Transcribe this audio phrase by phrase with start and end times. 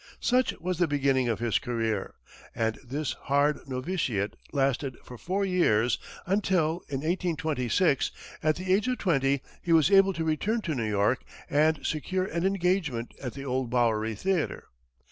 [0.19, 2.15] Such was the beginning of his career,
[2.55, 8.09] and this hard novitiate lasted for four years, until, in 1826,
[8.41, 12.25] at the age of twenty, he was able to return to New York and secure
[12.25, 14.69] an engagement at the old Bowery Theatre.